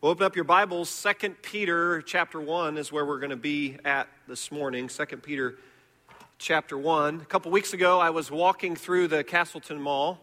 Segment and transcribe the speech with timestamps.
[0.00, 0.88] Well, open up your Bibles.
[0.88, 4.88] Second Peter chapter 1 is where we're going to be at this morning.
[4.88, 5.56] Second Peter
[6.38, 7.16] chapter 1.
[7.16, 10.20] A couple weeks ago, I was walking through the Castleton Mall,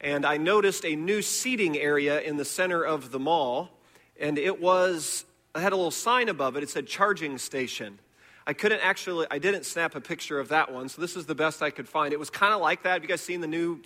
[0.00, 3.70] and I noticed a new seating area in the center of the mall,
[4.18, 5.24] and it was,
[5.54, 6.64] I had a little sign above it.
[6.64, 8.00] It said charging station.
[8.46, 11.34] I couldn't actually, I didn't snap a picture of that one, so this is the
[11.34, 12.12] best I could find.
[12.12, 12.92] It was kind of like that.
[12.92, 13.80] Have you guys seen the new,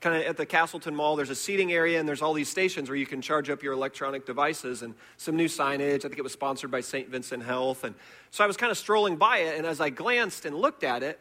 [0.00, 1.14] kind of at the Castleton Mall?
[1.14, 3.74] There's a seating area and there's all these stations where you can charge up your
[3.74, 5.98] electronic devices and some new signage.
[5.98, 7.08] I think it was sponsored by St.
[7.08, 7.84] Vincent Health.
[7.84, 7.94] And
[8.32, 11.04] so I was kind of strolling by it, and as I glanced and looked at
[11.04, 11.20] it,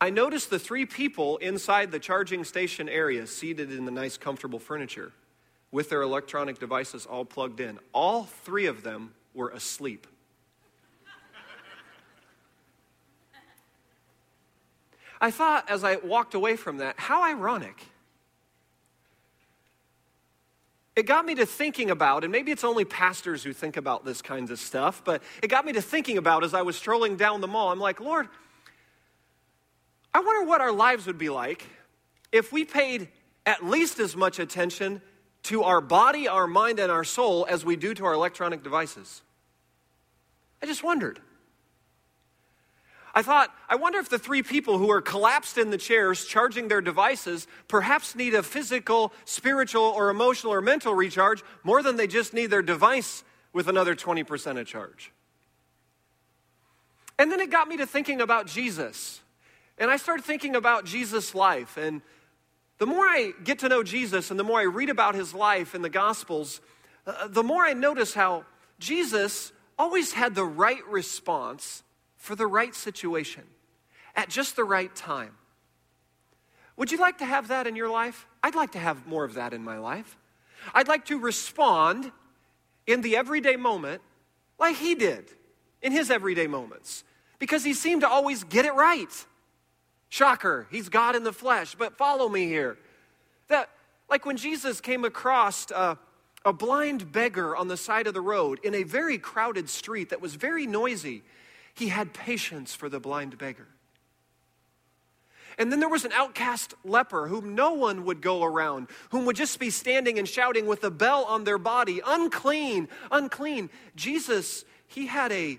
[0.00, 4.58] I noticed the three people inside the charging station area seated in the nice, comfortable
[4.58, 5.12] furniture
[5.72, 7.78] with their electronic devices all plugged in.
[7.92, 10.06] All three of them were asleep.
[15.20, 17.82] I thought as I walked away from that, how ironic.
[20.94, 24.20] It got me to thinking about, and maybe it's only pastors who think about this
[24.20, 27.40] kinds of stuff, but it got me to thinking about as I was strolling down
[27.40, 27.70] the mall.
[27.70, 28.28] I'm like, Lord,
[30.12, 31.64] I wonder what our lives would be like
[32.32, 33.08] if we paid
[33.46, 35.00] at least as much attention
[35.44, 39.22] to our body, our mind, and our soul as we do to our electronic devices.
[40.62, 41.20] I just wondered.
[43.18, 46.68] I thought, I wonder if the three people who are collapsed in the chairs charging
[46.68, 52.06] their devices perhaps need a physical, spiritual, or emotional or mental recharge more than they
[52.06, 55.10] just need their device with another 20% of charge.
[57.18, 59.20] And then it got me to thinking about Jesus.
[59.78, 61.76] And I started thinking about Jesus' life.
[61.76, 62.02] And
[62.78, 65.74] the more I get to know Jesus and the more I read about his life
[65.74, 66.60] in the Gospels,
[67.04, 68.44] uh, the more I notice how
[68.78, 71.82] Jesus always had the right response
[72.18, 73.44] for the right situation
[74.14, 75.34] at just the right time.
[76.76, 78.26] Would you like to have that in your life?
[78.42, 80.16] I'd like to have more of that in my life.
[80.74, 82.12] I'd like to respond
[82.86, 84.02] in the everyday moment
[84.58, 85.30] like he did
[85.82, 87.04] in his everyday moments
[87.38, 89.26] because he seemed to always get it right.
[90.08, 92.78] Shocker, he's God in the flesh, but follow me here.
[93.48, 93.70] That,
[94.08, 95.96] like when Jesus came across uh,
[96.44, 100.20] a blind beggar on the side of the road in a very crowded street that
[100.20, 101.22] was very noisy,
[101.78, 103.68] he had patience for the blind beggar.
[105.58, 109.36] And then there was an outcast leper whom no one would go around, whom would
[109.36, 113.70] just be standing and shouting with a bell on their body, unclean, unclean.
[113.96, 115.58] Jesus, he had a,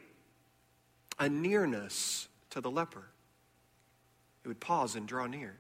[1.18, 3.03] a nearness to the leper.
[4.44, 5.57] He would pause and draw near.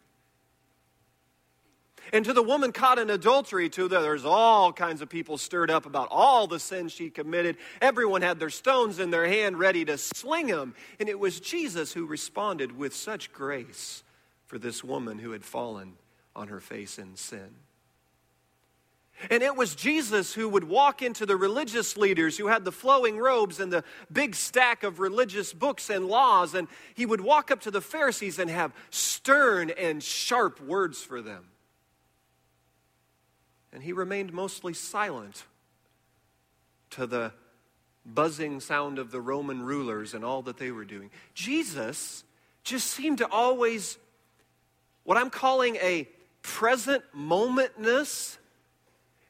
[2.11, 5.85] And to the woman caught in adultery, too, there's all kinds of people stirred up
[5.85, 7.57] about all the sins she committed.
[7.81, 10.73] Everyone had their stones in their hand ready to sling him.
[10.99, 14.03] And it was Jesus who responded with such grace
[14.47, 15.93] for this woman who had fallen
[16.35, 17.55] on her face in sin.
[19.29, 23.17] And it was Jesus who would walk into the religious leaders who had the flowing
[23.17, 26.55] robes and the big stack of religious books and laws.
[26.55, 31.21] And he would walk up to the Pharisees and have stern and sharp words for
[31.21, 31.45] them
[33.73, 35.45] and he remained mostly silent
[36.91, 37.31] to the
[38.05, 41.11] buzzing sound of the Roman rulers and all that they were doing.
[41.33, 42.23] Jesus
[42.63, 43.97] just seemed to always,
[45.03, 46.07] what I'm calling a
[46.41, 48.37] present momentness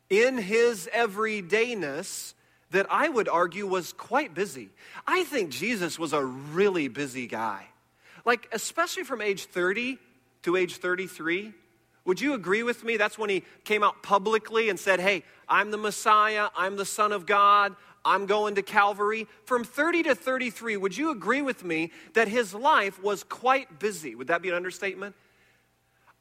[0.09, 2.33] in his everydayness
[2.71, 4.69] that I would argue was quite busy.
[5.07, 7.65] I think Jesus was a really busy guy.
[8.25, 9.97] Like, especially from age 30
[10.43, 11.53] to age 33,
[12.09, 12.97] would you agree with me?
[12.97, 17.11] That's when he came out publicly and said, Hey, I'm the Messiah, I'm the Son
[17.11, 19.27] of God, I'm going to Calvary.
[19.45, 24.15] From 30 to 33, would you agree with me that his life was quite busy?
[24.15, 25.15] Would that be an understatement?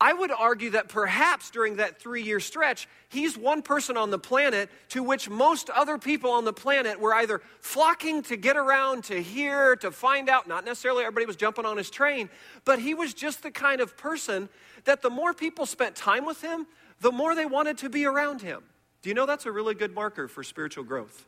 [0.01, 4.19] I would argue that perhaps during that three year stretch, he's one person on the
[4.19, 9.05] planet to which most other people on the planet were either flocking to get around,
[9.05, 10.47] to hear, to find out.
[10.47, 12.31] Not necessarily everybody was jumping on his train,
[12.65, 14.49] but he was just the kind of person
[14.85, 16.69] that the more people spent time with him,
[17.01, 18.63] the more they wanted to be around him.
[19.03, 21.27] Do you know that's a really good marker for spiritual growth?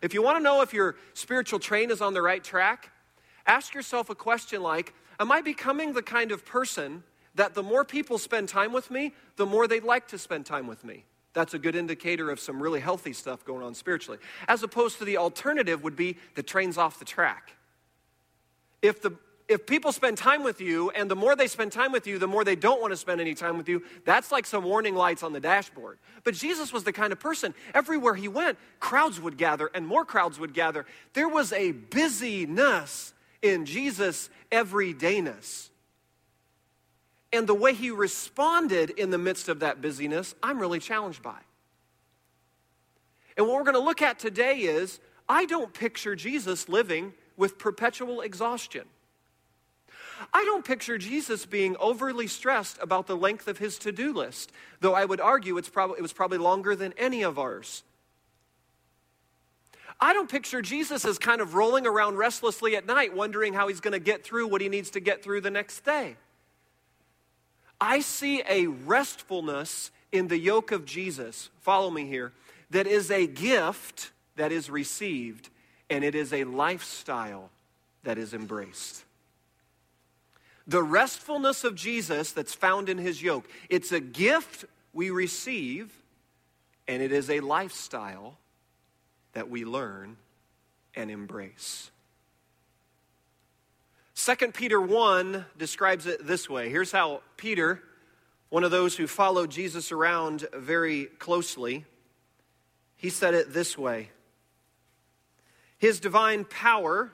[0.00, 2.90] If you want to know if your spiritual train is on the right track,
[3.46, 7.02] ask yourself a question like Am I becoming the kind of person
[7.34, 10.66] that the more people spend time with me, the more they'd like to spend time
[10.66, 11.04] with me.
[11.32, 14.18] That's a good indicator of some really healthy stuff going on spiritually.
[14.48, 17.52] As opposed to the alternative would be the train's off the track.
[18.82, 19.16] If the
[19.50, 22.28] if people spend time with you and the more they spend time with you, the
[22.28, 25.24] more they don't want to spend any time with you, that's like some warning lights
[25.24, 25.98] on the dashboard.
[26.22, 30.04] But Jesus was the kind of person, everywhere he went, crowds would gather and more
[30.04, 30.86] crowds would gather.
[31.14, 33.12] There was a busyness
[33.42, 35.69] in Jesus' everydayness.
[37.32, 41.38] And the way he responded in the midst of that busyness, I'm really challenged by.
[43.36, 44.98] And what we're going to look at today is
[45.28, 48.84] I don't picture Jesus living with perpetual exhaustion.
[50.34, 54.52] I don't picture Jesus being overly stressed about the length of his to do list,
[54.80, 57.82] though I would argue it's prob- it was probably longer than any of ours.
[59.98, 63.80] I don't picture Jesus as kind of rolling around restlessly at night, wondering how he's
[63.80, 66.16] going to get through what he needs to get through the next day.
[67.80, 72.32] I see a restfulness in the yoke of Jesus, follow me here,
[72.70, 75.48] that is a gift that is received,
[75.88, 77.50] and it is a lifestyle
[78.02, 79.04] that is embraced.
[80.66, 85.90] The restfulness of Jesus that's found in his yoke, it's a gift we receive,
[86.86, 88.36] and it is a lifestyle
[89.32, 90.16] that we learn
[90.94, 91.90] and embrace.
[94.22, 96.68] 2 Peter 1 describes it this way.
[96.68, 97.82] Here's how Peter,
[98.50, 101.86] one of those who followed Jesus around very closely,
[102.96, 104.10] he said it this way
[105.78, 107.12] His divine power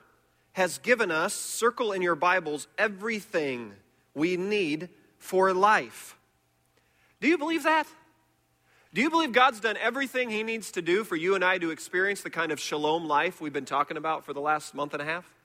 [0.51, 3.71] has given us, circle in your Bibles, everything
[4.13, 6.17] we need for life.
[7.21, 7.87] Do you believe that?
[8.93, 11.71] Do you believe God's done everything He needs to do for you and I to
[11.71, 15.01] experience the kind of shalom life we've been talking about for the last month and
[15.01, 15.36] a half?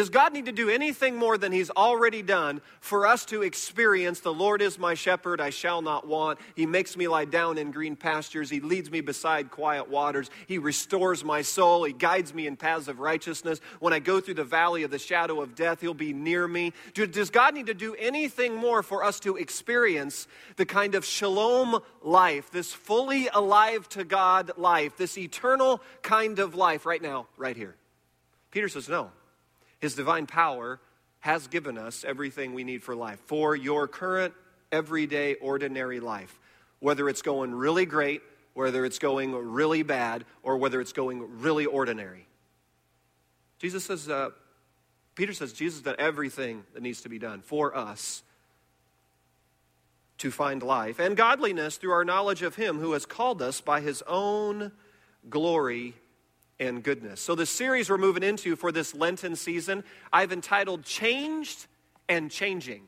[0.00, 4.20] Does God need to do anything more than He's already done for us to experience
[4.20, 6.38] the Lord is my shepherd, I shall not want?
[6.56, 8.48] He makes me lie down in green pastures.
[8.48, 10.30] He leads me beside quiet waters.
[10.46, 11.84] He restores my soul.
[11.84, 13.60] He guides me in paths of righteousness.
[13.78, 16.72] When I go through the valley of the shadow of death, He'll be near me.
[16.94, 20.26] Does God need to do anything more for us to experience
[20.56, 26.54] the kind of shalom life, this fully alive to God life, this eternal kind of
[26.54, 27.76] life right now, right here?
[28.50, 29.10] Peter says, No.
[29.80, 30.80] His divine power
[31.20, 34.34] has given us everything we need for life, for your current,
[34.72, 36.38] everyday, ordinary life.
[36.78, 38.22] Whether it's going really great,
[38.54, 42.26] whether it's going really bad, or whether it's going really ordinary.
[43.58, 44.30] Jesus says, uh,
[45.14, 48.22] Peter says, Jesus done everything that needs to be done for us
[50.18, 53.80] to find life and godliness through our knowledge of Him who has called us by
[53.80, 54.72] His own
[55.28, 55.94] glory
[56.60, 57.20] and goodness.
[57.20, 61.66] So, the series we're moving into for this Lenten season, I've entitled Changed
[62.08, 62.82] and Changing.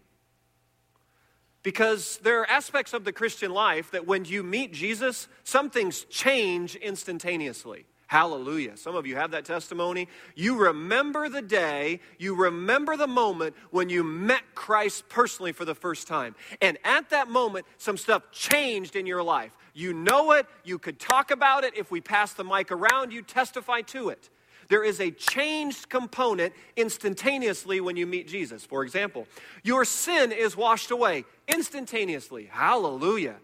[1.62, 6.04] Because there are aspects of the Christian life that when you meet Jesus, some things
[6.04, 7.86] change instantaneously.
[8.08, 8.76] Hallelujah.
[8.76, 10.06] Some of you have that testimony.
[10.34, 15.74] You remember the day, you remember the moment when you met Christ personally for the
[15.74, 16.34] first time.
[16.60, 19.56] And at that moment, some stuff changed in your life.
[19.74, 21.76] You know it, you could talk about it.
[21.76, 24.28] If we pass the mic around, you testify to it.
[24.68, 28.64] There is a changed component instantaneously when you meet Jesus.
[28.64, 29.26] For example,
[29.62, 32.48] your sin is washed away instantaneously.
[32.50, 33.36] Hallelujah.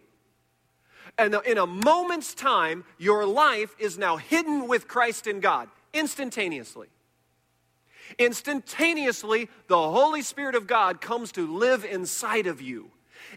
[1.16, 6.88] And in a moment's time, your life is now hidden with Christ in God instantaneously.
[8.19, 12.90] Instantaneously, the Holy Spirit of God comes to live inside of you.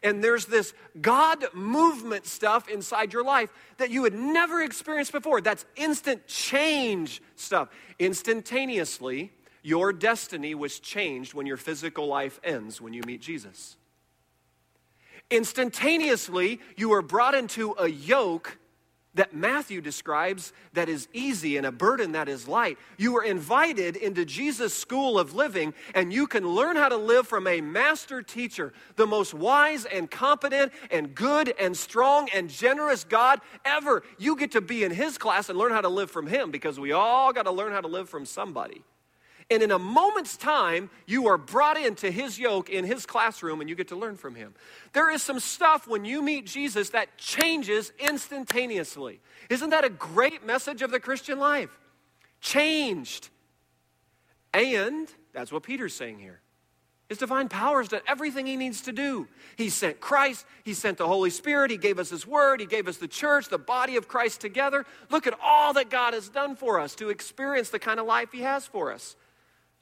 [0.04, 5.42] And there's this God movement stuff inside your life that you had never experienced before.
[5.42, 7.70] That's instant change stuff.
[8.00, 9.32] Instantaneously,
[9.64, 13.78] your destiny was changed when your physical life ends when you meet Jesus.
[15.30, 18.58] Instantaneously, you are brought into a yoke
[19.16, 22.78] that Matthew describes that is easy and a burden that is light.
[22.98, 27.28] You are invited into Jesus' school of living, and you can learn how to live
[27.28, 33.04] from a master teacher, the most wise and competent and good and strong and generous
[33.04, 34.04] God ever.
[34.18, 36.80] You get to be in his class and learn how to live from him because
[36.80, 38.84] we all got to learn how to live from somebody.
[39.52, 43.70] And in a moment's time, you are brought into his yoke in his classroom and
[43.70, 44.56] you get to learn from him.
[44.94, 49.20] There is some stuff when you meet Jesus that changes instantaneously.
[49.50, 51.78] Isn't that a great message of the Christian life?
[52.40, 53.28] Changed.
[54.54, 56.40] And that's what Peter's saying here.
[57.10, 59.28] His divine power has done everything he needs to do.
[59.58, 62.88] He sent Christ, he sent the Holy Spirit, he gave us his word, he gave
[62.88, 64.86] us the church, the body of Christ together.
[65.10, 68.30] Look at all that God has done for us to experience the kind of life
[68.32, 69.18] he has for us.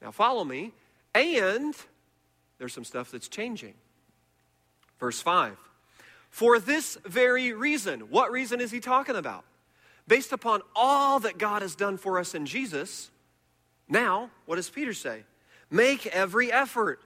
[0.02, 0.72] Now, follow me.
[1.14, 1.74] And
[2.58, 3.74] there's some stuff that's changing.
[4.98, 5.56] Verse 5.
[6.30, 9.44] For this very reason, what reason is he talking about?
[10.06, 13.10] Based upon all that God has done for us in Jesus,
[13.88, 15.24] now, what does Peter say?
[15.70, 17.00] Make every effort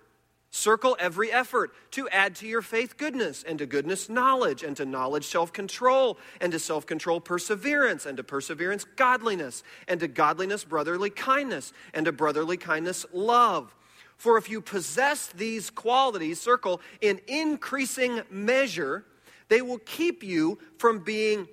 [0.55, 4.85] Circle every effort to add to your faith goodness, and to goodness knowledge, and to
[4.85, 10.63] knowledge self control, and to self control perseverance, and to perseverance godliness, and to godliness
[10.63, 13.75] brotherly kindness, and to brotherly kindness love.
[14.17, 19.05] For if you possess these qualities, circle, in increasing measure,
[19.49, 21.49] they will keep you from being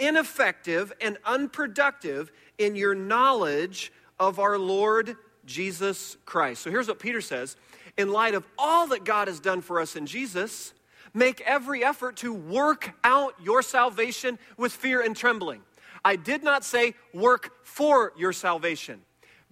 [0.00, 5.14] ineffective and unproductive in your knowledge of our Lord
[5.46, 6.62] Jesus Christ.
[6.62, 7.56] So here's what Peter says
[7.96, 10.72] In light of all that God has done for us in Jesus,
[11.14, 15.62] make every effort to work out your salvation with fear and trembling.
[16.04, 19.02] I did not say work for your salvation.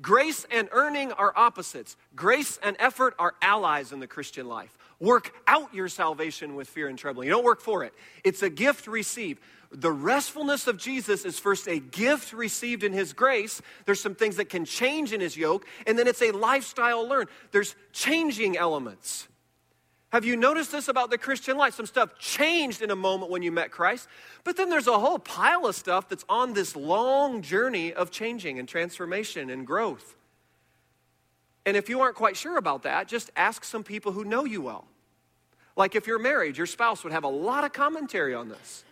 [0.01, 1.97] Grace and earning are opposites.
[2.15, 4.77] Grace and effort are allies in the Christian life.
[5.01, 7.27] Work out your salvation with fear and trembling.
[7.27, 7.93] You don't work for it,
[8.25, 9.41] it's a gift received.
[9.71, 13.61] The restfulness of Jesus is first a gift received in His grace.
[13.85, 17.29] There's some things that can change in His yoke, and then it's a lifestyle learned.
[17.53, 19.29] There's changing elements.
[20.11, 21.75] Have you noticed this about the Christian life?
[21.75, 24.09] Some stuff changed in a moment when you met Christ,
[24.43, 28.59] but then there's a whole pile of stuff that's on this long journey of changing
[28.59, 30.17] and transformation and growth.
[31.67, 34.63] And if you aren't quite sure about that, just ask some people who know you
[34.63, 34.87] well.
[35.77, 38.85] Like if you're married, your spouse would have a lot of commentary on this.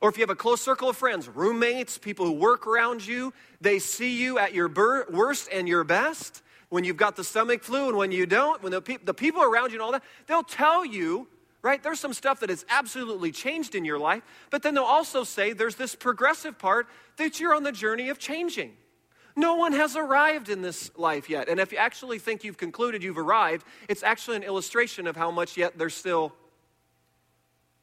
[0.00, 3.34] Or if you have a close circle of friends, roommates, people who work around you,
[3.60, 4.68] they see you at your
[5.10, 8.72] worst and your best when you've got the stomach flu and when you don't, when
[8.72, 11.28] the, pe- the people around you and all that, they'll tell you,
[11.62, 11.82] right?
[11.82, 15.52] There's some stuff that has absolutely changed in your life, but then they'll also say
[15.52, 18.72] there's this progressive part that you're on the journey of changing.
[19.36, 21.48] No one has arrived in this life yet.
[21.48, 25.30] And if you actually think you've concluded you've arrived, it's actually an illustration of how
[25.30, 26.32] much yet there's still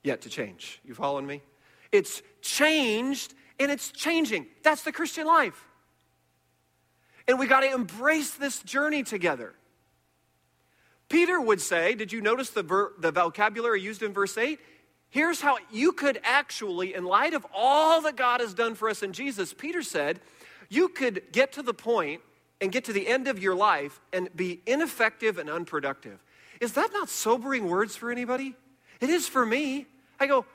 [0.04, 0.80] yet to change.
[0.86, 1.42] You following me?
[1.91, 4.48] It's changed and it's changing.
[4.63, 5.65] That's the Christian life.
[7.27, 9.53] And we got to embrace this journey together.
[11.10, 14.60] Peter would say, Did you notice the, ver- the vocabulary used in verse 8?
[15.10, 19.03] Here's how you could actually, in light of all that God has done for us
[19.03, 20.20] in Jesus, Peter said,
[20.70, 22.22] you could get to the point
[22.60, 26.20] and get to the end of your life and be ineffective and unproductive.
[26.60, 28.56] Is that not sobering words for anybody?
[29.00, 29.86] It is for me.
[30.20, 30.46] I go,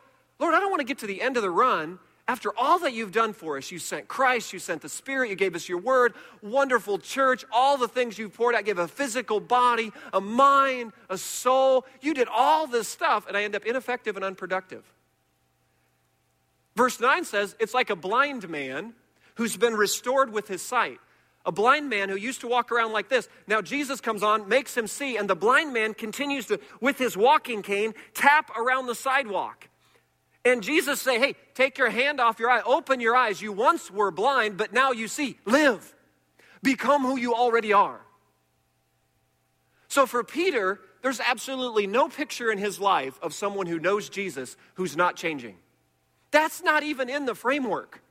[0.42, 2.92] Lord, I don't want to get to the end of the run after all that
[2.92, 5.78] you've done for us, you sent Christ, you sent the Spirit, you gave us your
[5.78, 10.92] word, wonderful church, all the things you've poured out, gave a physical body, a mind,
[11.08, 11.84] a soul.
[12.00, 14.84] You did all this stuff, and I end up ineffective and unproductive.
[16.74, 18.94] Verse 9 says, It's like a blind man
[19.36, 20.98] who's been restored with his sight.
[21.44, 23.28] A blind man who used to walk around like this.
[23.46, 27.16] Now Jesus comes on, makes him see, and the blind man continues to, with his
[27.16, 29.68] walking cane, tap around the sidewalk.
[30.44, 32.62] And Jesus say, "Hey, take your hand off your eye.
[32.62, 33.40] Open your eyes.
[33.40, 35.38] You once were blind, but now you see.
[35.44, 35.94] Live.
[36.62, 38.00] Become who you already are."
[39.86, 44.56] So for Peter, there's absolutely no picture in his life of someone who knows Jesus
[44.74, 45.58] who's not changing.
[46.32, 48.01] That's not even in the framework.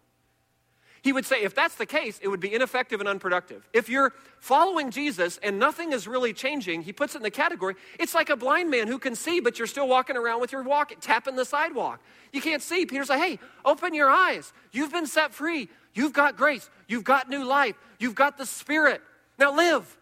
[1.04, 3.68] He would say, if that's the case, it would be ineffective and unproductive.
[3.74, 7.76] If you're following Jesus and nothing is really changing, he puts it in the category,
[8.00, 10.62] it's like a blind man who can see, but you're still walking around with your
[10.62, 12.00] walk, tapping the sidewalk.
[12.32, 12.86] You can't see.
[12.86, 14.54] Peter's like, hey, open your eyes.
[14.72, 15.70] You've been set free.
[15.96, 16.70] You've got grace.
[16.88, 17.76] You've got new life.
[18.00, 19.02] You've got the Spirit.
[19.40, 19.98] Now live.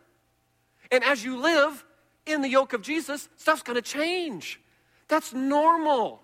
[0.91, 1.85] And as you live
[2.25, 4.59] in the yoke of Jesus, stuff's going to change.
[5.07, 6.21] That's normal.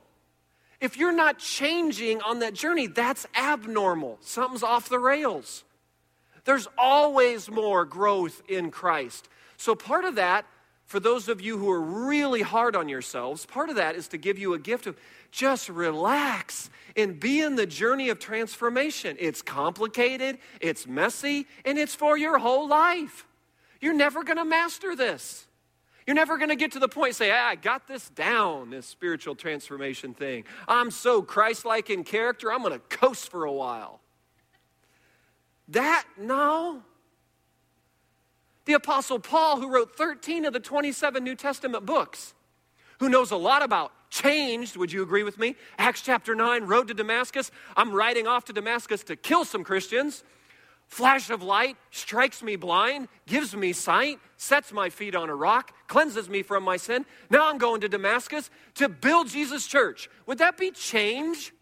[0.82, 4.17] If you're not changing on that journey, that's abnormal.
[4.22, 5.63] Something's off the rails.
[6.44, 9.29] There's always more growth in Christ.
[9.58, 10.46] So, part of that,
[10.86, 14.17] for those of you who are really hard on yourselves, part of that is to
[14.17, 14.98] give you a gift of
[15.32, 19.17] just relax and be in the journey of transformation.
[19.20, 23.25] It's complicated, it's messy, and it's for your whole life.
[23.82, 25.44] You're never going to master this.
[26.05, 29.33] You're never going to get to the point say, I got this down, this spiritual
[29.33, 30.43] transformation thing.
[30.67, 34.01] I'm so Christ like in character, I'm going to coast for a while.
[35.69, 36.83] That, no.
[38.65, 42.35] The Apostle Paul, who wrote 13 of the 27 New Testament books,
[43.00, 45.55] who knows a lot about changed, would you agree with me?
[45.77, 47.50] Acts chapter 9, road to Damascus.
[47.75, 50.24] I'm riding off to Damascus to kill some Christians
[50.95, 55.73] flash of light strikes me blind, gives me sight, sets my feet on a rock,
[55.87, 57.05] cleanses me from my sin.
[57.29, 60.09] Now I'm going to Damascus to build Jesus' church.
[60.25, 61.53] Would that be change?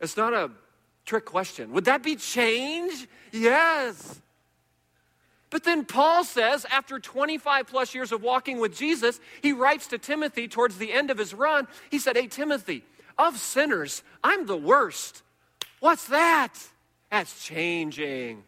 [0.00, 0.50] It's not a
[1.06, 1.72] trick question.
[1.72, 3.06] Would that be change?
[3.30, 4.20] Yes.
[5.50, 9.98] But then Paul says, after 25 plus years of walking with Jesus, he writes to
[9.98, 11.68] Timothy towards the end of his run.
[11.88, 12.82] He said, Hey, Timothy,
[13.16, 15.22] of sinners, I'm the worst.
[15.78, 16.54] What's that?
[17.10, 18.44] That's changing.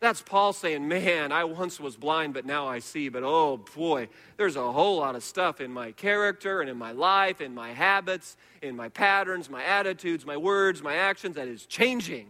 [0.00, 3.08] That's Paul saying, Man, I once was blind, but now I see.
[3.08, 6.92] But oh boy, there's a whole lot of stuff in my character and in my
[6.92, 11.64] life, in my habits, in my patterns, my attitudes, my words, my actions that is
[11.64, 12.28] changing.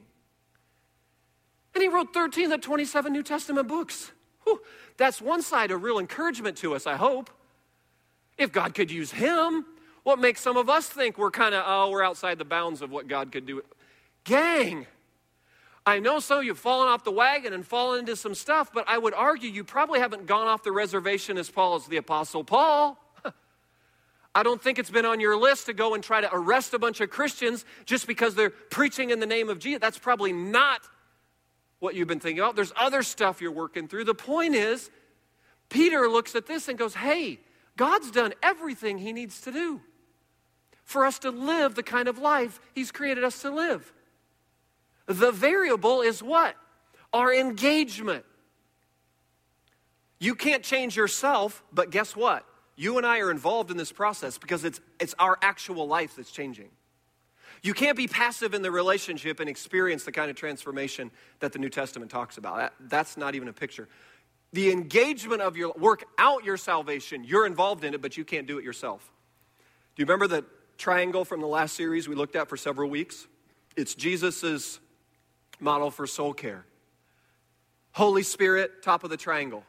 [1.74, 4.12] And he wrote 13 of the 27 New Testament books.
[4.44, 4.60] Whew,
[4.96, 7.30] that's one side of real encouragement to us, I hope.
[8.38, 9.66] If God could use him,
[10.04, 12.90] What makes some of us think we're kind of, oh, we're outside the bounds of
[12.90, 13.62] what God could do?
[14.24, 14.86] Gang,
[15.86, 18.70] I know some of you have fallen off the wagon and fallen into some stuff,
[18.72, 21.98] but I would argue you probably haven't gone off the reservation as Paul as the
[21.98, 22.98] Apostle Paul.
[24.34, 26.78] I don't think it's been on your list to go and try to arrest a
[26.78, 29.80] bunch of Christians just because they're preaching in the name of Jesus.
[29.80, 30.80] That's probably not
[31.80, 32.56] what you've been thinking about.
[32.56, 34.04] There's other stuff you're working through.
[34.04, 34.90] The point is,
[35.68, 37.40] Peter looks at this and goes, Hey,
[37.76, 39.82] God's done everything he needs to do
[40.84, 43.92] for us to live the kind of life he's created us to live.
[45.06, 46.56] The variable is what?
[47.12, 48.25] Our engagement.
[50.18, 52.46] You can't change yourself, but guess what?
[52.76, 56.30] You and I are involved in this process because it's, it's our actual life that's
[56.30, 56.70] changing.
[57.62, 61.58] You can't be passive in the relationship and experience the kind of transformation that the
[61.58, 62.56] New Testament talks about.
[62.56, 63.88] That, that's not even a picture.
[64.52, 68.46] The engagement of your work out your salvation, you're involved in it, but you can't
[68.46, 69.11] do it yourself.
[69.96, 70.44] Do you remember the
[70.78, 73.26] triangle from the last series we looked at for several weeks?
[73.76, 74.80] It's Jesus's
[75.61, 76.64] model for soul care.
[77.92, 79.64] Holy Spirit, top of the triangle.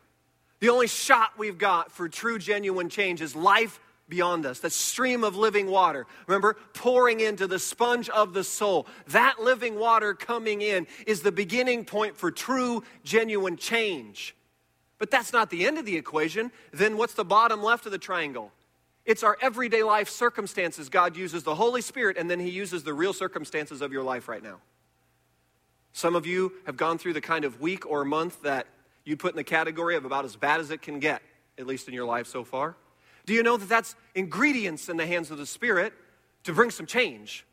[0.60, 5.24] The only shot we've got for true, genuine change is life beyond us, the stream
[5.24, 6.06] of living water.
[6.28, 8.88] Remember, pouring into the sponge of the soul.
[9.08, 14.36] That living water coming in is the beginning point for true, genuine change.
[14.98, 16.52] But that's not the end of the equation.
[16.72, 18.52] Then what's the bottom left of the triangle?
[19.06, 20.90] It's our everyday life circumstances.
[20.90, 24.28] God uses the Holy Spirit, and then He uses the real circumstances of your life
[24.28, 24.60] right now.
[25.96, 28.68] Some of you have gone through the kind of week or month that
[29.06, 31.22] you put in the category of about as bad as it can get,
[31.58, 32.76] at least in your life so far.
[33.26, 35.94] Do you know that that's ingredients in the hands of the Spirit
[36.44, 37.46] to bring some change?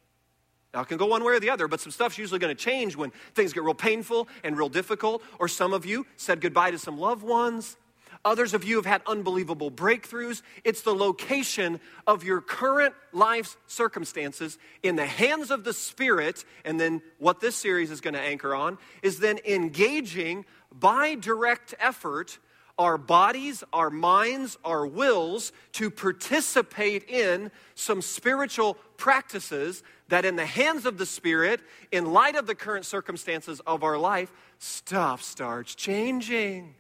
[0.75, 2.61] Now, it can go one way or the other, but some stuff's usually going to
[2.61, 5.23] change when things get real painful and real difficult.
[5.39, 7.77] Or some of you said goodbye to some loved ones.
[8.25, 10.43] Others of you have had unbelievable breakthroughs.
[10.63, 16.45] It's the location of your current life's circumstances in the hands of the Spirit.
[16.65, 21.75] And then what this series is going to anchor on is then engaging by direct
[21.81, 22.39] effort
[22.79, 30.47] our bodies, our minds, our wills to participate in some spiritual practices that, in the
[30.47, 35.75] hands of the Spirit, in light of the current circumstances of our life, stuff starts
[35.75, 36.75] changing.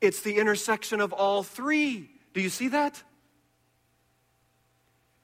[0.00, 2.10] It's the intersection of all three.
[2.34, 3.02] Do you see that?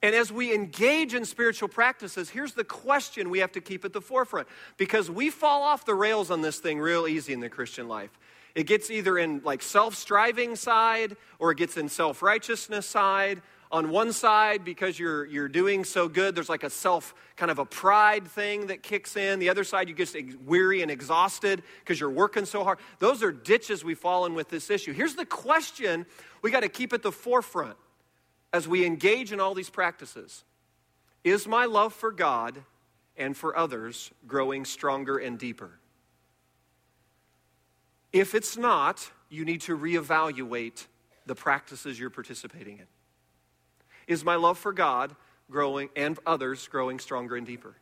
[0.03, 3.95] And as we engage in spiritual practices, here's the question we have to keep at
[3.95, 7.49] the forefront because we fall off the rails on this thing real easy in the
[7.49, 8.11] Christian life.
[8.55, 13.41] It gets either in like self-striving side or it gets in self-righteousness side
[13.75, 17.59] on one side because you're you're doing so good there's like a self kind of
[17.59, 19.41] a pride thing that kicks in.
[19.41, 20.15] The other side you get
[20.47, 22.79] weary and exhausted because you're working so hard.
[23.01, 24.93] Those are ditches we fall in with this issue.
[24.93, 26.07] Here's the question
[26.41, 27.77] we got to keep at the forefront
[28.53, 30.45] as we engage in all these practices.
[31.25, 32.63] Is my love for god
[33.17, 35.81] and for others growing stronger and deeper?
[38.13, 40.87] If it's not you need to reevaluate
[41.27, 42.87] the practices you're participating in
[44.07, 45.15] is my love for God
[45.51, 47.75] growing and others growing stronger and deeper.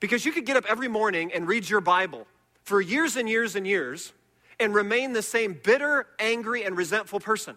[0.00, 2.26] Because you could get up every morning and read your Bible
[2.62, 4.12] for years and years and years
[4.60, 7.56] and remain the same bitter, angry, and resentful person.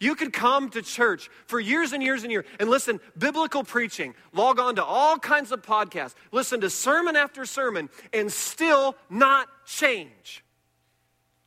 [0.00, 4.14] You could come to church for years and years and years and listen biblical preaching,
[4.32, 9.48] log on to all kinds of podcasts, listen to sermon after sermon, and still not
[9.66, 10.44] change.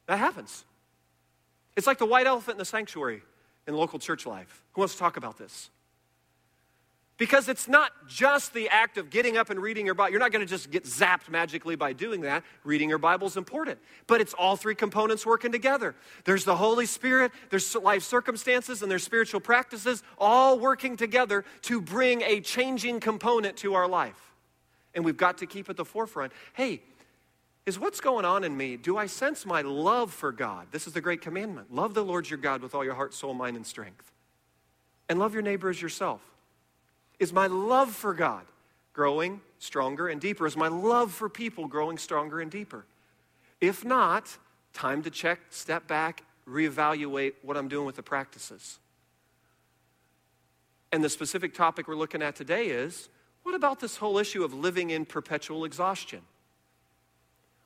[0.08, 0.66] That happens.
[1.76, 3.22] It's like the white elephant in the sanctuary
[3.68, 4.64] in local church life.
[4.74, 5.70] Who wants to talk about this?
[7.22, 10.10] Because it's not just the act of getting up and reading your Bible.
[10.10, 12.44] You're not going to just get zapped magically by doing that.
[12.64, 13.78] Reading your Bible is important.
[14.08, 15.94] But it's all three components working together.
[16.26, 21.80] There's the Holy Spirit, there's life circumstances, and there's spiritual practices, all working together to
[21.80, 24.34] bring a changing component to our life.
[24.96, 26.82] And we've got to keep at the forefront hey,
[27.66, 28.76] is what's going on in me?
[28.76, 30.68] Do I sense my love for God?
[30.72, 31.74] This is the great commandment.
[31.74, 34.12] Love the Lord your God with all your heart, soul, mind, and strength.
[35.08, 36.22] And love your neighbor as yourself.
[37.20, 38.46] Is my love for God
[38.94, 40.48] growing stronger and deeper?
[40.48, 42.86] Is my love for people growing stronger and deeper?
[43.60, 44.38] If not,
[44.74, 48.80] time to check, step back, reevaluate what I'm doing with the practices.
[50.92, 53.08] And the specific topic we're looking at today is
[53.44, 56.22] what about this whole issue of living in perpetual exhaustion?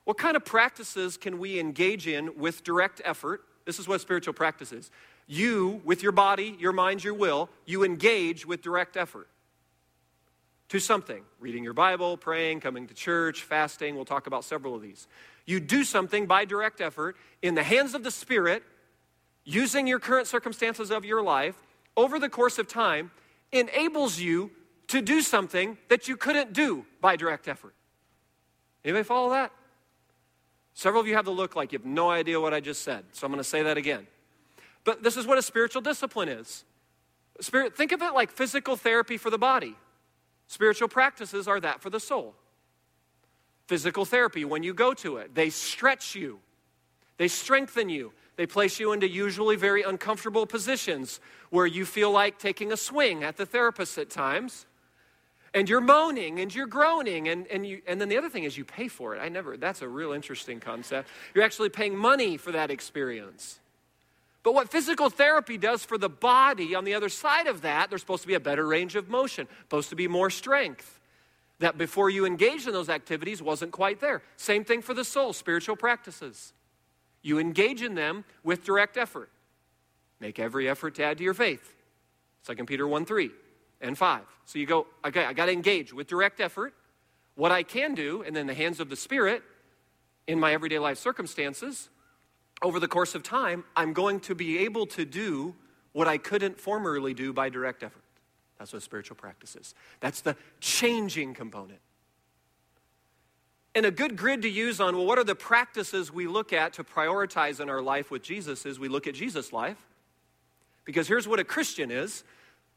[0.05, 3.41] What kind of practices can we engage in with direct effort?
[3.65, 4.91] This is what spiritual practice is.
[5.27, 9.27] You, with your body, your mind, your will, you engage with direct effort
[10.69, 13.95] to something reading your Bible, praying, coming to church, fasting.
[13.95, 15.07] We'll talk about several of these.
[15.45, 18.63] You do something by direct effort in the hands of the Spirit
[19.43, 21.55] using your current circumstances of your life
[21.97, 23.11] over the course of time
[23.51, 24.51] enables you
[24.87, 27.73] to do something that you couldn't do by direct effort.
[28.83, 29.51] Anybody follow that?
[30.75, 33.05] Several of you have the look like you have no idea what I just said,
[33.13, 34.05] so I'm going to say that again.
[34.83, 36.65] But this is what a spiritual discipline is.
[37.39, 39.75] Spirit, think of it like physical therapy for the body.
[40.47, 42.35] Spiritual practices are that for the soul.
[43.67, 46.39] Physical therapy, when you go to it, they stretch you,
[47.17, 52.37] they strengthen you, they place you into usually very uncomfortable positions where you feel like
[52.37, 54.65] taking a swing at the therapist at times.
[55.55, 57.29] And you're moaning and you're groaning.
[57.29, 59.19] And, and, you, and then the other thing is you pay for it.
[59.19, 61.07] I never, that's a real interesting concept.
[61.33, 63.59] You're actually paying money for that experience.
[64.43, 68.01] But what physical therapy does for the body, on the other side of that, there's
[68.01, 70.99] supposed to be a better range of motion, supposed to be more strength.
[71.59, 74.23] That before you engaged in those activities wasn't quite there.
[74.35, 76.51] Same thing for the soul, spiritual practices.
[77.21, 79.31] You engage in them with direct effort.
[80.19, 81.73] Make every effort to add to your faith.
[82.45, 83.31] 2 Peter 1 3
[83.81, 84.21] and 5.
[84.45, 86.73] So you go, okay, I got to engage with direct effort.
[87.35, 89.43] What I can do, and then the hands of the Spirit
[90.27, 91.89] in my everyday life circumstances,
[92.61, 95.55] over the course of time, I'm going to be able to do
[95.91, 98.01] what I couldn't formerly do by direct effort.
[98.57, 99.75] That's what spiritual practice is.
[99.99, 101.79] That's the changing component.
[103.75, 106.73] And a good grid to use on, well, what are the practices we look at
[106.73, 109.77] to prioritize in our life with Jesus is we look at Jesus' life.
[110.85, 112.23] Because here's what a Christian is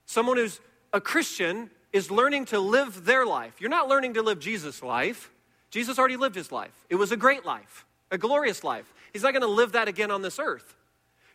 [0.06, 0.60] someone who's
[0.92, 3.60] a Christian is learning to live their life.
[3.60, 5.30] You're not learning to live Jesus' life.
[5.70, 6.72] Jesus already lived his life.
[6.88, 8.92] It was a great life, a glorious life.
[9.12, 10.76] He's not going to live that again on this earth.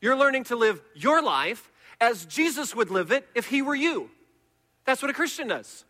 [0.02, 4.10] You're learning to live your life as Jesus would live it if he were you.
[4.86, 5.86] That's what a Christian does.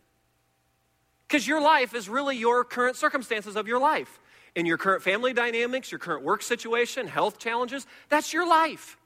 [1.26, 4.20] Because your life is really your current circumstances of your life.
[4.54, 8.96] In your current family dynamics, your current work situation, health challenges, that's your life.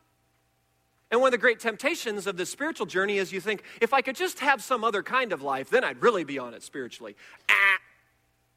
[1.11, 4.03] And one of the great temptations of this spiritual journey is you think, if I
[4.03, 7.16] could just have some other kind of life, then I'd really be on it spiritually.
[7.51, 7.79] Ah,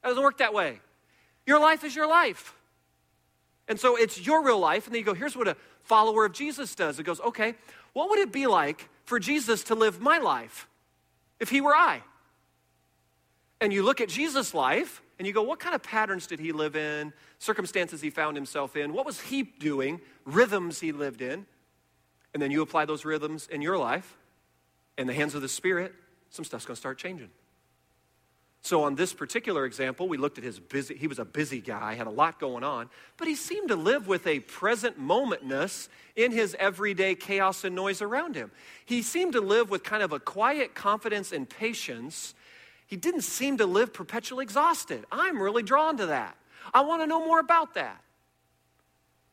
[0.04, 0.80] doesn't work that way.
[1.46, 2.54] Your life is your life.
[3.68, 4.86] And so it's your real life.
[4.86, 7.00] And then you go, here's what a follower of Jesus does.
[7.00, 7.56] It goes, okay,
[7.94, 10.68] what would it be like for Jesus to live my life
[11.40, 12.04] if he were I?
[13.62, 16.52] and you look at Jesus' life and you go, what kind of patterns did he
[16.52, 17.14] live in?
[17.38, 18.92] Circumstances he found himself in?
[18.92, 20.02] What was he doing?
[20.26, 21.46] Rhythms he lived in?
[22.34, 24.18] And then you apply those rhythms in your life,
[24.98, 25.94] in the hands of the Spirit,
[26.30, 27.30] some stuff's going to start changing.
[28.64, 31.96] So, on this particular example, we looked at his busy, he was a busy guy,
[31.96, 36.32] had a lot going on, but he seemed to live with a present momentness in
[36.32, 38.52] his everyday chaos and noise around him.
[38.86, 42.36] He seemed to live with kind of a quiet confidence and patience
[42.92, 45.06] he didn't seem to live perpetually exhausted.
[45.10, 46.36] I'm really drawn to that.
[46.74, 48.04] I want to know more about that.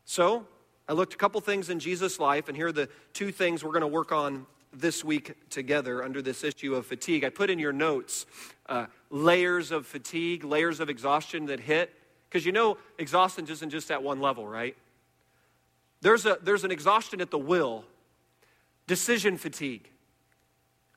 [0.05, 0.47] So,
[0.89, 3.73] I looked a couple things in Jesus' life, and here are the two things we're
[3.73, 7.25] going to work on this week together under this issue of fatigue.
[7.25, 8.25] I put in your notes
[8.69, 11.95] uh, layers of fatigue, layers of exhaustion that hit.
[12.29, 14.77] Because you know, exhaustion isn't just at one level, right?
[16.01, 17.85] There's, a, there's an exhaustion at the will,
[18.87, 19.91] decision fatigue.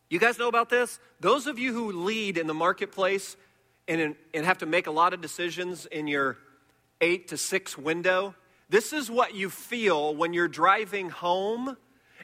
[0.10, 1.00] You guys know about this?
[1.20, 3.36] Those of you who lead in the marketplace
[3.88, 6.38] and, in, and have to make a lot of decisions in your
[7.00, 8.36] eight to six window,
[8.72, 11.76] this is what you feel when you're driving home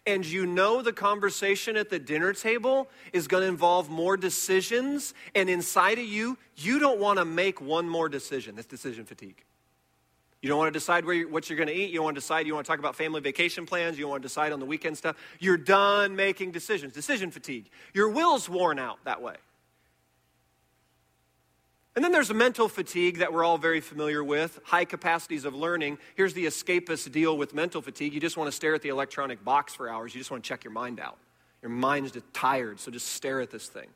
[0.05, 5.13] and you know the conversation at the dinner table is going to involve more decisions,
[5.35, 8.55] and inside of you, you don't want to make one more decision.
[8.55, 9.43] That's decision fatigue.
[10.41, 11.89] You don't want to decide where you're, what you're going to eat.
[11.89, 12.47] You don't want to decide.
[12.47, 13.99] You want to talk about family vacation plans.
[13.99, 15.17] You want to decide on the weekend stuff.
[15.39, 16.93] You're done making decisions.
[16.93, 17.69] Decision fatigue.
[17.93, 19.35] Your will's worn out that way.
[21.97, 25.97] And then there's mental fatigue that we're all very familiar with, high capacities of learning.
[26.13, 28.13] Here's the escapist deal with mental fatigue.
[28.13, 30.13] You just want to stare at the electronic box for hours.
[30.13, 31.17] You just want to check your mind out.
[31.63, 33.87] Your mind's just tired, so just stare at this thing.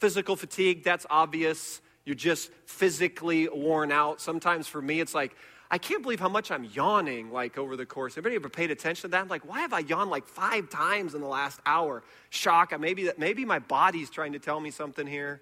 [0.00, 1.80] Physical fatigue, that's obvious.
[2.04, 4.20] You're just physically worn out.
[4.20, 5.34] Sometimes for me, it's like,
[5.70, 8.18] I can't believe how much I'm yawning like over the course.
[8.18, 9.22] Anybody ever paid attention to that?
[9.22, 12.02] I'm like, why have I yawned like five times in the last hour?
[12.28, 12.78] Shock.
[12.78, 15.40] Maybe maybe my body's trying to tell me something here.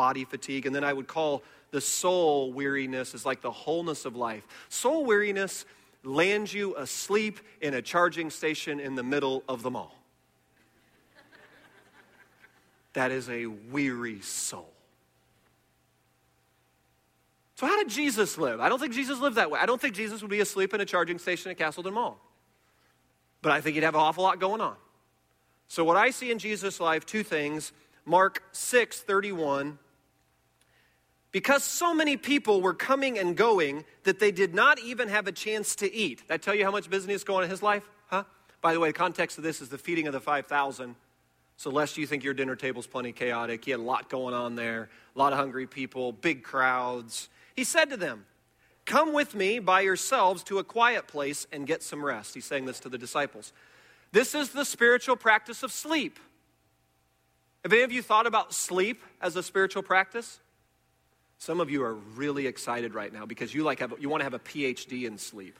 [0.00, 0.64] Body fatigue.
[0.64, 4.46] And then I would call the soul weariness is like the wholeness of life.
[4.70, 5.66] Soul weariness
[6.04, 9.94] lands you asleep in a charging station in the middle of the mall.
[12.94, 14.72] that is a weary soul.
[17.56, 18.58] So, how did Jesus live?
[18.58, 19.60] I don't think Jesus lived that way.
[19.60, 22.18] I don't think Jesus would be asleep in a charging station at Castleton Mall.
[23.42, 24.76] But I think he'd have an awful lot going on.
[25.68, 27.72] So, what I see in Jesus' life, two things.
[28.06, 29.78] Mark 6 31.
[31.32, 35.32] Because so many people were coming and going that they did not even have a
[35.32, 36.26] chance to eat.
[36.28, 37.88] That tell you how much business going on in his life?
[38.08, 38.24] Huh?
[38.60, 40.96] By the way, the context of this is the feeding of the 5,000.
[41.56, 44.56] So, lest you think your dinner table's plenty chaotic, he had a lot going on
[44.56, 47.28] there, a lot of hungry people, big crowds.
[47.54, 48.24] He said to them,
[48.86, 52.34] Come with me by yourselves to a quiet place and get some rest.
[52.34, 53.52] He's saying this to the disciples.
[54.10, 56.18] This is the spiritual practice of sleep.
[57.62, 60.40] Have any of you thought about sleep as a spiritual practice?
[61.40, 64.24] Some of you are really excited right now because you like have, you want to
[64.24, 65.58] have a PhD in sleep.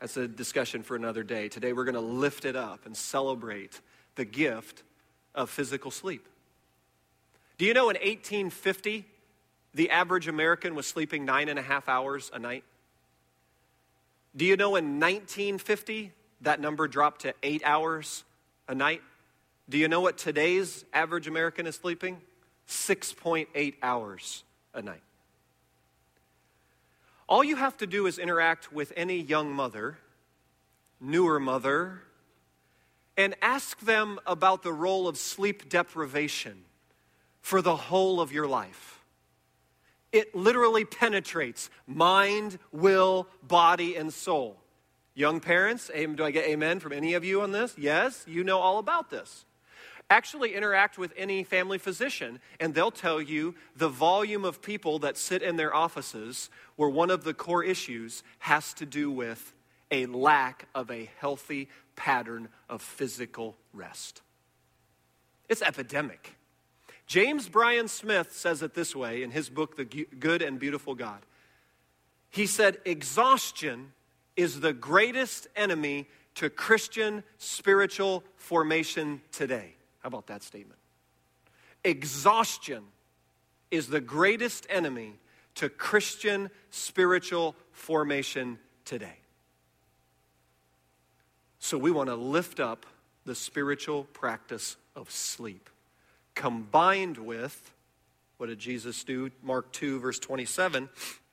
[0.00, 1.48] That's a discussion for another day.
[1.48, 3.80] Today we're going to lift it up and celebrate
[4.16, 4.82] the gift
[5.36, 6.26] of physical sleep.
[7.58, 9.06] Do you know in 1850,
[9.72, 12.64] the average American was sleeping nine and a half hours a night?
[14.36, 18.24] Do you know in 1950, that number dropped to eight hours
[18.66, 19.02] a night?
[19.68, 22.20] Do you know what today's average American is sleeping?
[22.68, 24.42] 6.8 hours
[24.76, 25.02] a night.
[27.28, 29.98] All you have to do is interact with any young mother,
[31.00, 32.02] newer mother,
[33.16, 36.64] and ask them about the role of sleep deprivation
[37.40, 39.00] for the whole of your life.
[40.12, 44.58] It literally penetrates mind, will, body, and soul.
[45.14, 47.74] Young parents, do I get amen from any of you on this?
[47.78, 49.45] Yes, you know all about this.
[50.08, 55.16] Actually, interact with any family physician, and they'll tell you the volume of people that
[55.16, 59.52] sit in their offices where one of the core issues has to do with
[59.90, 64.22] a lack of a healthy pattern of physical rest.
[65.48, 66.36] It's epidemic.
[67.06, 71.20] James Bryan Smith says it this way in his book, The Good and Beautiful God.
[72.30, 73.92] He said, Exhaustion
[74.36, 79.75] is the greatest enemy to Christian spiritual formation today.
[80.06, 80.78] How about that statement?
[81.82, 82.84] Exhaustion
[83.72, 85.14] is the greatest enemy
[85.56, 89.16] to Christian spiritual formation today.
[91.58, 92.86] So we want to lift up
[93.24, 95.68] the spiritual practice of sleep,
[96.36, 97.72] combined with
[98.36, 99.32] what did Jesus do?
[99.42, 100.88] Mark 2, verse 27.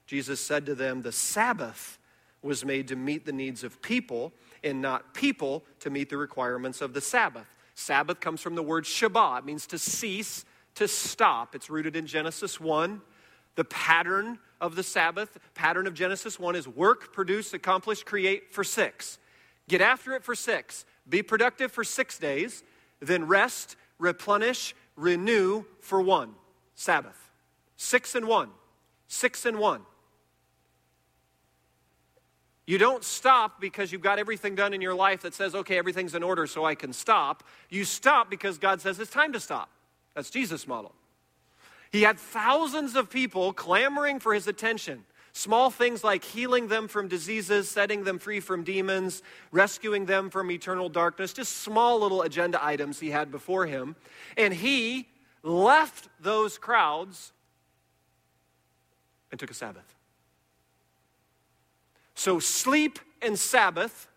[0.08, 2.00] Jesus said to them, The Sabbath
[2.42, 4.34] was made to meet the needs of people,
[4.64, 7.46] and not people to meet the requirements of the Sabbath.
[7.76, 11.56] Sabbath comes from the word Shabbat, it means to cease, to stop.
[11.56, 13.02] It's rooted in Genesis 1.
[13.56, 18.64] The pattern of the Sabbath, pattern of Genesis 1 is work, produce, accomplish, create for
[18.64, 19.20] six.
[19.68, 20.86] Get after it for six.
[21.08, 22.64] Be productive for six days,
[23.00, 26.34] then rest, replenish, renew for one.
[26.76, 27.32] Sabbath.
[27.78, 28.50] Six and one.
[29.08, 29.82] Six and one.
[32.66, 36.16] You don't stop because you've got everything done in your life that says, okay, everything's
[36.16, 37.44] in order so I can stop.
[37.70, 39.70] You stop because God says it's time to stop.
[40.16, 40.94] That's Jesus' model.
[41.92, 45.04] He had thousands of people clamoring for his attention.
[45.34, 50.50] Small things like healing them from diseases, setting them free from demons, rescuing them from
[50.50, 53.96] eternal darkness, just small little agenda items he had before him.
[54.38, 55.08] And he
[55.42, 57.34] left those crowds
[59.32, 59.93] and took a Sabbath.
[62.24, 64.08] So, sleep and Sabbath,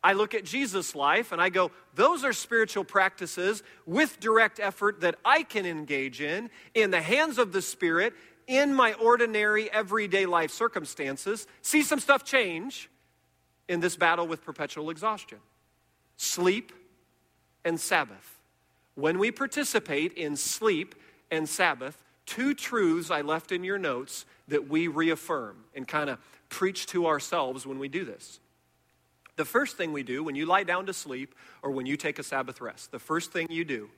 [0.00, 5.00] I look at Jesus' life and I go, those are spiritual practices with direct effort
[5.00, 8.14] that I can engage in, in the hands of the Spirit,
[8.46, 12.88] in my ordinary, everyday life circumstances, see some stuff change
[13.68, 15.38] in this battle with perpetual exhaustion.
[16.16, 16.70] Sleep
[17.64, 18.38] and Sabbath.
[18.94, 20.94] When we participate in sleep
[21.32, 26.20] and Sabbath, two truths I left in your notes that we reaffirm and kind of
[26.48, 28.40] preach to ourselves when we do this.
[29.36, 32.18] The first thing we do when you lie down to sleep or when you take
[32.18, 33.90] a Sabbath rest, the first thing you do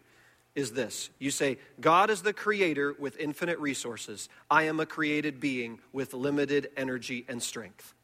[0.55, 4.29] is this you say, God is the creator with infinite resources.
[4.51, 7.95] I am a created being with limited energy and strength.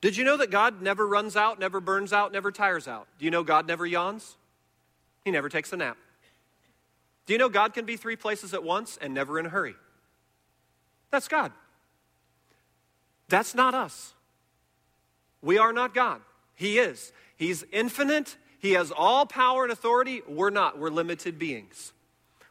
[0.00, 3.06] Did you know that God never runs out, never burns out, never tires out?
[3.20, 4.36] Do you know God never yawns?
[5.24, 5.96] He never takes a nap.
[7.26, 9.76] Do you know God can be three places at once and never in a hurry?
[11.12, 11.52] That's God.
[13.32, 14.12] That's not us.
[15.40, 16.20] We are not God.
[16.54, 17.14] He is.
[17.38, 18.36] He's infinite.
[18.58, 20.20] He has all power and authority.
[20.28, 20.78] We're not.
[20.78, 21.94] We're limited beings.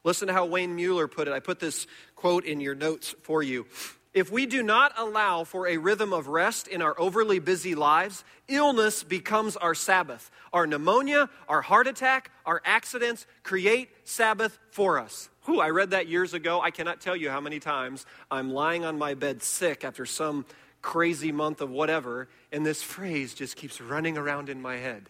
[0.03, 1.35] Listen to how Wayne Muller put it.
[1.35, 3.67] I put this quote in your notes for you.
[4.15, 8.23] If we do not allow for a rhythm of rest in our overly busy lives,
[8.47, 10.31] illness becomes our Sabbath.
[10.51, 15.29] Our pneumonia, our heart attack, our accidents create Sabbath for us.
[15.45, 16.59] Whew, I read that years ago.
[16.59, 20.45] I cannot tell you how many times I'm lying on my bed sick after some
[20.81, 25.09] crazy month of whatever, and this phrase just keeps running around in my head.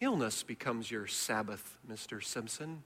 [0.00, 2.22] Illness becomes your Sabbath, Mr.
[2.22, 2.82] Simpson.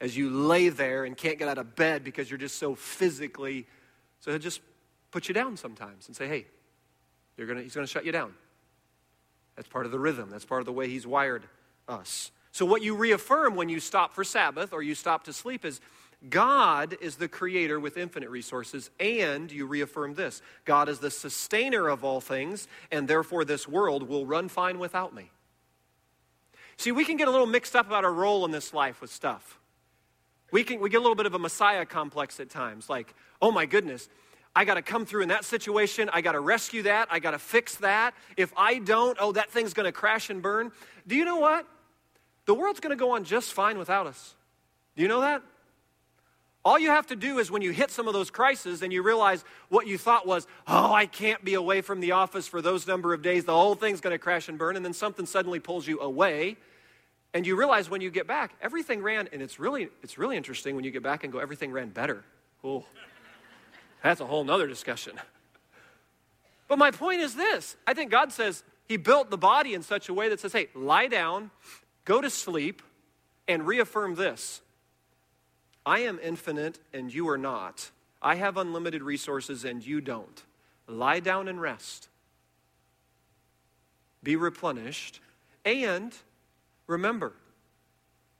[0.00, 3.66] as you lay there and can't get out of bed because you're just so physically.
[4.20, 4.60] So he'll just
[5.10, 6.46] put you down sometimes and say, hey,
[7.36, 8.34] you're gonna, he's going to shut you down.
[9.56, 11.42] That's part of the rhythm, that's part of the way he's wired
[11.88, 12.30] us.
[12.52, 15.80] So, what you reaffirm when you stop for Sabbath or you stop to sleep is
[16.28, 21.88] God is the creator with infinite resources, and you reaffirm this God is the sustainer
[21.88, 25.30] of all things, and therefore this world will run fine without me.
[26.76, 29.12] See, we can get a little mixed up about our role in this life with
[29.12, 29.58] stuff.
[30.50, 33.50] We, can, we get a little bit of a Messiah complex at times, like, oh
[33.50, 34.08] my goodness,
[34.56, 36.10] I got to come through in that situation.
[36.12, 37.08] I got to rescue that.
[37.12, 38.14] I got to fix that.
[38.36, 40.72] If I don't, oh, that thing's going to crash and burn.
[41.06, 41.66] Do you know what?
[42.46, 44.34] The world's going to go on just fine without us.
[44.96, 45.42] Do you know that?
[46.64, 49.02] All you have to do is when you hit some of those crises and you
[49.02, 52.86] realize what you thought was, oh, I can't be away from the office for those
[52.86, 55.60] number of days, the whole thing's going to crash and burn, and then something suddenly
[55.60, 56.56] pulls you away.
[57.32, 60.74] And you realize when you get back, everything ran, and it's really, it's really interesting
[60.74, 62.24] when you get back and go, everything ran better.
[62.64, 62.84] Oh,
[64.02, 65.18] that's a whole nother discussion.
[66.66, 70.08] But my point is this I think God says He built the body in such
[70.08, 71.50] a way that says, hey, lie down,
[72.04, 72.82] go to sleep,
[73.46, 74.60] and reaffirm this
[75.88, 77.90] I am infinite and you are not.
[78.20, 80.42] I have unlimited resources and you don't.
[80.86, 82.08] Lie down and rest.
[84.22, 85.20] Be replenished.
[85.64, 86.14] And
[86.86, 87.32] remember,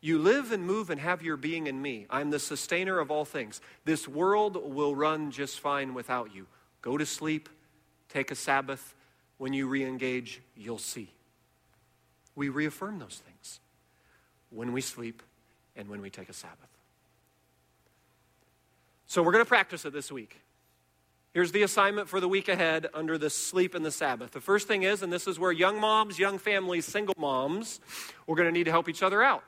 [0.02, 2.04] you live and move and have your being in me.
[2.10, 3.62] I'm the sustainer of all things.
[3.86, 6.46] This world will run just fine without you.
[6.82, 7.48] Go to sleep,
[8.10, 8.94] take a Sabbath.
[9.38, 11.08] When you re engage, you'll see.
[12.36, 13.60] We reaffirm those things
[14.50, 15.22] when we sleep
[15.76, 16.77] and when we take a Sabbath.
[19.08, 20.38] So we're going to practice it this week.
[21.32, 24.32] Here's the assignment for the week ahead under the sleep and the Sabbath.
[24.32, 27.80] The first thing is, and this is where young moms, young families, single moms,
[28.26, 29.44] we're going to need to help each other out.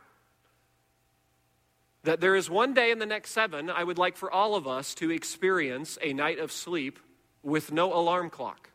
[2.04, 4.66] That there is one day in the next seven, I would like for all of
[4.66, 6.98] us to experience a night of sleep
[7.42, 8.70] with no alarm clock,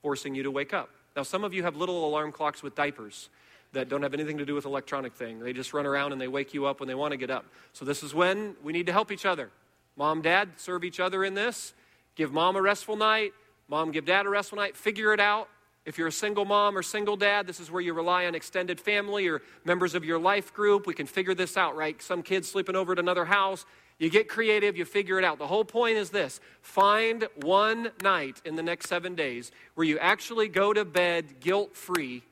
[0.00, 0.88] forcing you to wake up.
[1.16, 3.28] Now, some of you have little alarm clocks with diapers
[3.72, 5.40] that don't have anything to do with electronic thing.
[5.40, 7.44] They just run around and they wake you up when they want to get up.
[7.74, 9.50] So this is when we need to help each other.
[9.98, 11.74] Mom, dad, serve each other in this.
[12.14, 13.32] Give mom a restful night.
[13.68, 14.76] Mom, give dad a restful night.
[14.76, 15.48] Figure it out.
[15.84, 18.80] If you're a single mom or single dad, this is where you rely on extended
[18.80, 20.86] family or members of your life group.
[20.86, 22.00] We can figure this out, right?
[22.00, 23.64] Some kids sleeping over at another house.
[23.98, 25.38] You get creative, you figure it out.
[25.38, 29.98] The whole point is this find one night in the next seven days where you
[29.98, 32.22] actually go to bed guilt free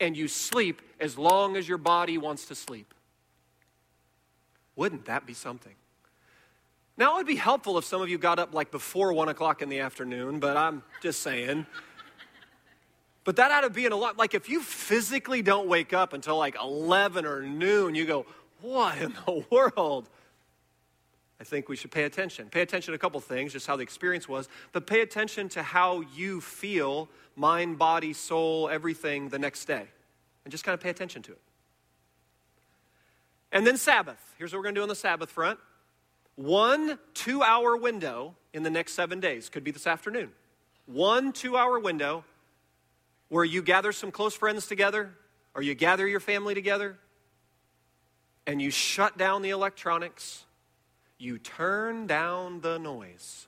[0.00, 2.94] and you sleep as long as your body wants to sleep.
[4.76, 5.74] Wouldn't that be something?
[7.02, 9.60] Now, it would be helpful if some of you got up like before one o'clock
[9.60, 11.66] in the afternoon, but I'm just saying.
[13.24, 14.16] But that ought to be in a lot.
[14.16, 18.24] Like if you physically don't wake up until like 11 or noon, you go,
[18.60, 20.08] what in the world?
[21.40, 22.48] I think we should pay attention.
[22.48, 25.62] Pay attention to a couple things, just how the experience was, but pay attention to
[25.64, 29.88] how you feel mind, body, soul, everything the next day.
[30.44, 31.42] And just kind of pay attention to it.
[33.50, 34.22] And then Sabbath.
[34.38, 35.58] Here's what we're going to do on the Sabbath front
[36.36, 40.30] one two hour window in the next seven days, could be this afternoon.
[40.86, 42.24] One two hour window
[43.28, 45.10] where you gather some close friends together
[45.54, 46.98] or you gather your family together
[48.46, 50.44] and you shut down the electronics,
[51.18, 53.46] you turn down the noise.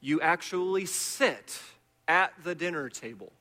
[0.00, 1.60] You actually sit
[2.06, 3.32] at the dinner table.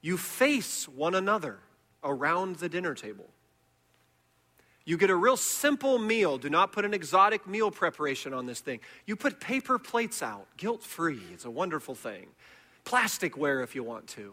[0.00, 1.58] You face one another
[2.04, 3.26] around the dinner table.
[4.88, 6.38] You get a real simple meal.
[6.38, 8.80] Do not put an exotic meal preparation on this thing.
[9.04, 11.20] You put paper plates out, guilt free.
[11.30, 12.28] It's a wonderful thing.
[12.86, 14.32] Plasticware if you want to.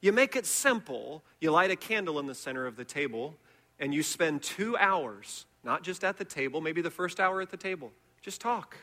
[0.00, 1.24] You make it simple.
[1.40, 3.34] You light a candle in the center of the table,
[3.80, 7.50] and you spend two hours, not just at the table, maybe the first hour at
[7.50, 7.90] the table.
[8.22, 8.76] Just talk.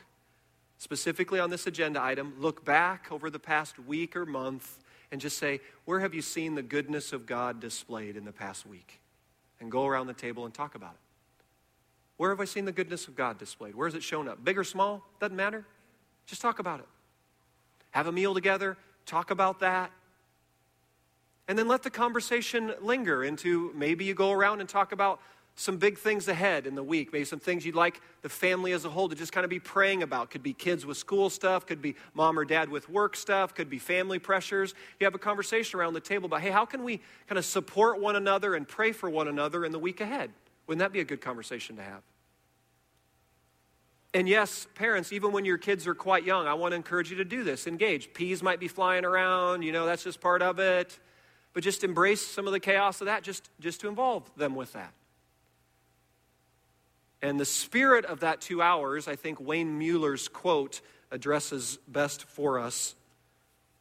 [0.76, 4.78] Specifically on this agenda item, look back over the past week or month
[5.10, 8.66] and just say, Where have you seen the goodness of God displayed in the past
[8.66, 9.00] week?
[9.60, 11.44] And go around the table and talk about it.
[12.16, 13.74] Where have I seen the goodness of God displayed?
[13.74, 14.44] Where has it shown up?
[14.44, 15.04] Big or small?
[15.20, 15.64] Doesn't matter.
[16.26, 16.86] Just talk about it.
[17.92, 18.76] Have a meal together,
[19.06, 19.90] talk about that.
[21.46, 25.20] And then let the conversation linger into maybe you go around and talk about
[25.58, 28.84] some big things ahead in the week, maybe some things you'd like the family as
[28.84, 30.30] a whole to just kind of be praying about.
[30.30, 33.68] Could be kids with school stuff, could be mom or dad with work stuff, could
[33.68, 34.72] be family pressures.
[35.00, 38.00] You have a conversation around the table about, hey, how can we kind of support
[38.00, 40.30] one another and pray for one another in the week ahead?
[40.68, 42.02] Wouldn't that be a good conversation to have?
[44.14, 47.16] And yes, parents, even when your kids are quite young, I want to encourage you
[47.16, 47.66] to do this.
[47.66, 48.14] Engage.
[48.14, 50.96] Peas might be flying around, you know, that's just part of it.
[51.52, 54.72] But just embrace some of the chaos of that, just, just to involve them with
[54.74, 54.92] that.
[57.20, 62.58] And the spirit of that two hours, I think Wayne Muller's quote addresses best for
[62.58, 62.94] us.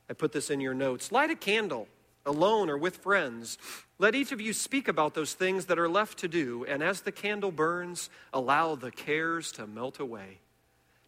[0.09, 1.11] I put this in your notes.
[1.11, 1.87] Light a candle,
[2.25, 3.57] alone or with friends.
[3.99, 7.01] Let each of you speak about those things that are left to do, and as
[7.01, 10.39] the candle burns, allow the cares to melt away.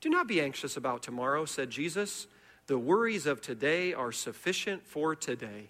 [0.01, 2.27] Do not be anxious about tomorrow, said Jesus.
[2.67, 5.69] The worries of today are sufficient for today.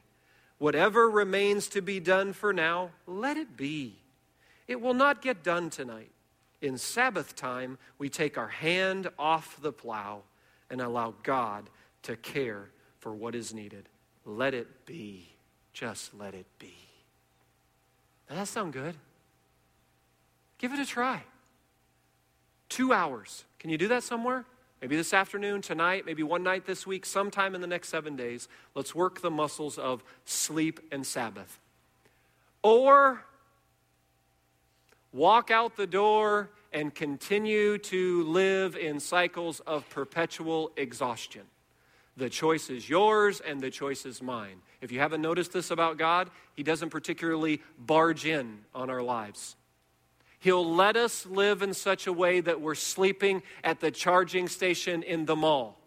[0.58, 3.96] Whatever remains to be done for now, let it be.
[4.68, 6.12] It will not get done tonight.
[6.62, 10.24] In Sabbath time, we take our hand off the plow
[10.70, 11.70] and allow God
[12.04, 13.88] to care for what is needed.
[14.26, 15.30] Let it be.
[15.74, 16.76] Just let it be.
[18.28, 18.96] Does that sound good?
[20.58, 21.24] Give it a try.
[22.68, 23.46] Two hours.
[23.58, 24.46] Can you do that somewhere?
[24.82, 28.48] Maybe this afternoon, tonight, maybe one night this week, sometime in the next seven days.
[28.76, 31.60] Let's work the muscles of sleep and Sabbath.
[32.62, 33.26] Or
[35.12, 41.44] walk out the door and continue to live in cycles of perpetual exhaustion.
[42.18, 44.62] The choice is yours and the choice is mine.
[44.82, 49.56] If you haven't noticed this about God, He doesn't particularly barge in on our lives.
[50.40, 55.04] He'll let us live in such a way that we're sleeping at the charging station
[55.04, 55.78] in the mall.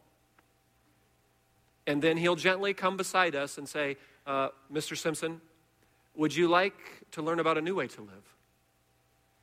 [1.86, 3.96] And then He'll gently come beside us and say,
[4.26, 4.96] uh, Mr.
[4.96, 5.40] Simpson,
[6.14, 6.74] would you like
[7.12, 8.31] to learn about a new way to live?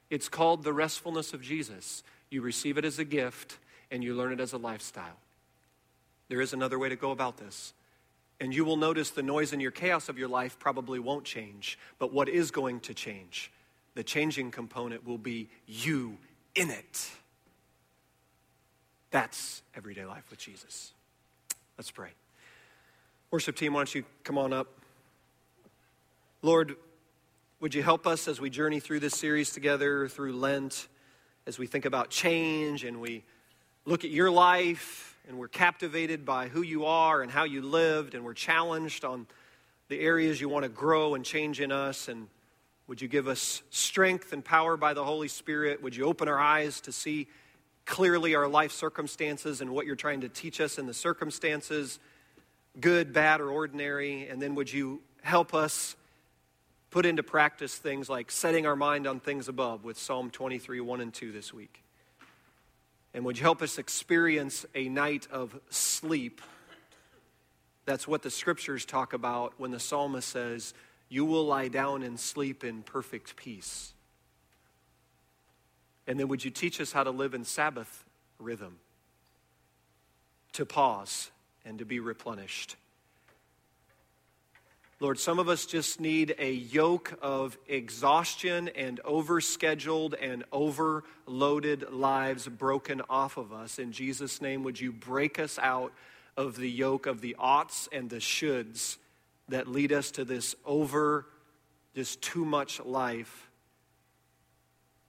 [0.10, 2.04] It's called the restfulness of Jesus.
[2.30, 3.58] You receive it as a gift
[3.92, 5.18] and you learn it as a lifestyle.
[6.30, 7.74] There is another way to go about this.
[8.40, 11.78] And you will notice the noise and your chaos of your life probably won't change.
[11.98, 13.52] But what is going to change?
[13.96, 16.18] The changing component will be you
[16.56, 17.10] in it.
[19.12, 20.94] That's everyday life with Jesus.
[21.78, 22.10] Let's pray.
[23.32, 24.68] Worship team, why don't you come on up?
[26.42, 26.76] Lord,
[27.62, 30.88] would you help us as we journey through this series together through Lent,
[31.46, 33.26] as we think about change and we
[33.84, 38.16] look at your life and we're captivated by who you are and how you lived,
[38.16, 39.28] and we're challenged on
[39.90, 42.08] the areas you want to grow and change in us.
[42.08, 42.28] And
[42.88, 45.84] would you give us strength and power by the Holy Spirit?
[45.84, 47.28] Would you open our eyes to see
[47.86, 52.00] clearly our life circumstances and what you're trying to teach us in the circumstances,
[52.80, 54.30] good, bad, or ordinary?
[54.30, 55.98] And then would you help us
[56.92, 61.02] put into practice things like setting our mind on things above with Psalm 23, 1
[61.02, 61.84] and 2 this week?
[63.14, 66.42] And would you help us experience a night of sleep?
[67.86, 70.74] That's what the scriptures talk about when the psalmist says,
[71.10, 73.94] You will lie down and sleep in perfect peace.
[76.06, 78.04] And then would you teach us how to live in Sabbath
[78.40, 78.78] rhythm?
[80.54, 81.30] To pause
[81.66, 82.76] and to be replenished.
[85.02, 92.50] Lord, some of us just need a yoke of exhaustion and overscheduled and overloaded lives
[92.50, 93.80] broken off of us.
[93.80, 95.94] In Jesus' name, would you break us out
[96.36, 98.98] of the yoke of the oughts and the shoulds
[99.48, 101.26] that lead us to this over,
[101.96, 103.50] just too much life,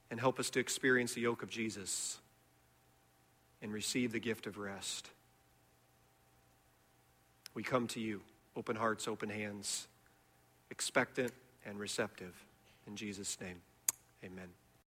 [0.08, 2.20] and help us to experience the yoke of Jesus
[3.60, 5.10] and receive the gift of rest.
[7.54, 8.20] We come to you
[8.56, 9.88] open hearts, open hands,
[10.70, 11.32] expectant
[11.64, 12.34] and receptive.
[12.86, 13.60] In Jesus' name,
[14.24, 14.48] amen.